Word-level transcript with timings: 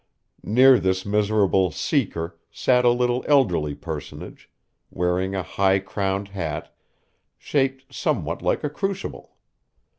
Near 0.43 0.79
this 0.79 1.05
miserable 1.05 1.69
Seeker 1.69 2.39
sat 2.49 2.85
a 2.85 2.89
little 2.89 3.23
elderly 3.27 3.75
personage, 3.75 4.49
wearing 4.89 5.35
a 5.35 5.43
high 5.43 5.77
crowned 5.77 6.29
hat, 6.29 6.73
shaped 7.37 7.93
somewhat 7.93 8.41
like 8.41 8.63
a 8.63 8.69
crucible. 8.71 9.35